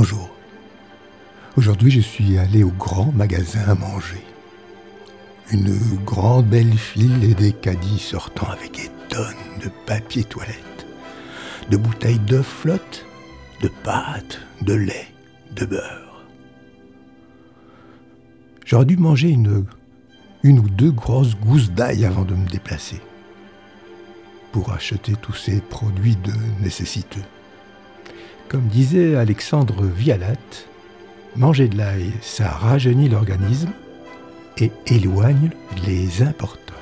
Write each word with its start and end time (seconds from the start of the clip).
Bonjour. 0.00 0.30
Aujourd'hui, 1.56 1.90
je 1.90 1.98
suis 1.98 2.38
allé 2.38 2.62
au 2.62 2.70
grand 2.70 3.10
magasin 3.10 3.62
à 3.66 3.74
manger. 3.74 4.22
Une 5.50 5.76
grande 6.04 6.46
belle 6.46 6.78
file 6.78 7.24
et 7.24 7.34
des 7.34 7.52
caddies 7.52 7.98
sortant 7.98 8.46
avec 8.46 8.76
des 8.76 8.90
tonnes 9.08 9.34
de 9.60 9.68
papier 9.86 10.22
toilette, 10.22 10.86
de 11.68 11.76
bouteilles 11.76 12.20
de 12.20 12.42
flotte, 12.42 13.06
de 13.60 13.66
pâtes, 13.82 14.38
de 14.62 14.74
lait, 14.74 15.08
de 15.56 15.66
beurre. 15.66 16.24
J'aurais 18.64 18.86
dû 18.86 18.98
manger 18.98 19.30
une, 19.30 19.64
une 20.44 20.60
ou 20.60 20.68
deux 20.68 20.92
grosses 20.92 21.34
gousses 21.34 21.72
d'ail 21.72 22.04
avant 22.04 22.24
de 22.24 22.36
me 22.36 22.46
déplacer 22.46 23.00
pour 24.52 24.70
acheter 24.70 25.14
tous 25.20 25.34
ces 25.34 25.60
produits 25.60 26.14
de 26.14 26.34
nécessiteux. 26.62 27.24
Comme 28.48 28.68
disait 28.68 29.14
Alexandre 29.14 29.84
Vialat, 29.84 30.32
manger 31.36 31.68
de 31.68 31.76
l'ail, 31.76 32.12
ça 32.22 32.48
rajeunit 32.48 33.10
l'organisme 33.10 33.72
et 34.56 34.72
éloigne 34.86 35.50
les 35.86 36.22
importants. 36.22 36.72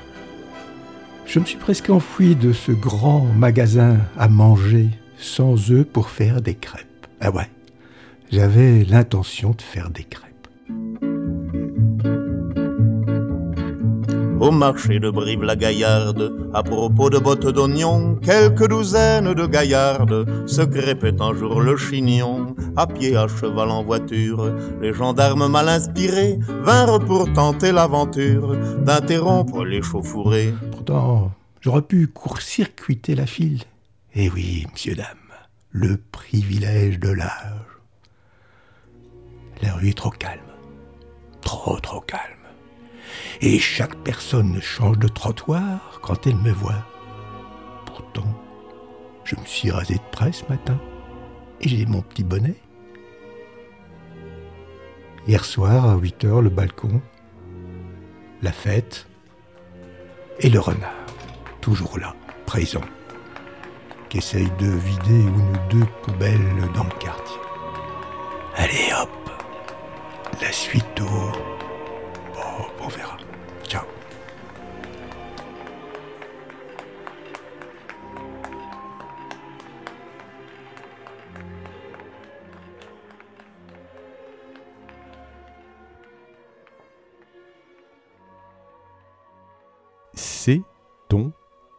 Je 1.25 1.39
me 1.39 1.45
suis 1.45 1.57
presque 1.57 1.89
enfui 1.89 2.35
de 2.35 2.53
ce 2.53 2.71
grand 2.71 3.25
magasin 3.37 3.97
à 4.17 4.29
manger 4.29 4.87
sans 5.17 5.71
œufs 5.71 5.85
pour 5.85 6.09
faire 6.09 6.41
des 6.41 6.55
crêpes. 6.55 7.05
Ah 7.19 7.31
ouais, 7.31 7.49
j'avais 8.31 8.85
l'intention 8.85 9.51
de 9.51 9.61
faire 9.61 9.89
des 9.89 10.05
crêpes. 10.05 10.47
Au 14.39 14.51
marché 14.51 14.99
de 14.99 15.09
Brive-la-Gaillarde, 15.09 16.51
à 16.53 16.61
propos 16.61 17.09
de 17.09 17.17
bottes 17.17 17.47
d'oignons, 17.47 18.15
quelques 18.17 18.67
douzaines 18.67 19.33
de 19.33 19.47
gaillardes 19.47 20.47
se 20.47 20.61
crêpaient 20.61 21.19
un 21.19 21.33
jour 21.33 21.59
le 21.59 21.75
chignon, 21.75 22.55
à 22.75 22.85
pied, 22.85 23.17
à 23.17 23.27
cheval, 23.27 23.71
en 23.71 23.83
voiture. 23.83 24.53
Les 24.79 24.93
gendarmes 24.93 25.47
mal 25.47 25.67
inspirés 25.69 26.37
vinrent 26.63 26.99
pour 26.99 27.33
tenter 27.33 27.71
l'aventure 27.71 28.55
d'interrompre 28.83 29.65
les 29.65 29.81
chauffourées. 29.81 30.53
Pourtant, 30.71 31.31
j'aurais 31.61 31.81
pu 31.81 32.07
court-circuiter 32.07 33.15
la 33.15 33.25
file. 33.25 33.63
Eh 34.13 34.29
oui, 34.29 34.67
monsieur, 34.71 34.93
dame, 34.93 35.07
le 35.71 35.97
privilège 36.11 36.99
de 36.99 37.09
l'âge. 37.09 37.65
La 39.63 39.73
rue 39.73 39.89
est 39.89 39.97
trop 39.97 40.11
calme. 40.11 40.41
Trop, 41.41 41.79
trop 41.79 42.01
calme 42.01 42.46
et 43.41 43.59
chaque 43.59 43.95
personne 44.03 44.59
change 44.61 44.97
de 44.99 45.07
trottoir 45.07 45.99
quand 46.01 46.25
elle 46.27 46.37
me 46.37 46.51
voit. 46.51 46.85
Pourtant, 47.85 48.27
je 49.23 49.35
me 49.35 49.45
suis 49.45 49.71
rasé 49.71 49.95
de 49.95 50.11
près 50.11 50.31
ce 50.31 50.43
matin 50.49 50.79
et 51.61 51.69
j'ai 51.69 51.85
mon 51.85 52.01
petit 52.01 52.23
bonnet. 52.23 52.55
Hier 55.27 55.43
soir, 55.43 55.89
à 55.89 55.97
8 55.97 56.25
heures, 56.25 56.41
le 56.41 56.49
balcon, 56.49 57.01
la 58.41 58.51
fête 58.51 59.07
et 60.39 60.49
le 60.49 60.59
renard, 60.59 60.93
toujours 61.59 61.99
là, 61.99 62.15
présent, 62.45 62.83
qui 64.09 64.19
essaye 64.19 64.49
de 64.59 64.67
vider 64.67 65.19
une 65.19 65.41
ou 65.41 65.69
deux 65.69 65.85
poubelles 66.03 66.69
dans 66.73 66.85
le 66.85 66.97
quartier. 66.99 67.37
Allez 68.55 68.89
hop, 69.01 69.29
la 70.41 70.51
suite 70.51 71.01
au... 71.01 71.31
Bon, 72.33 72.65
on 72.81 72.87
verra. 72.87 73.17
C'est 90.47 90.61
ton 91.09 91.33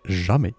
jamais. 0.04 0.52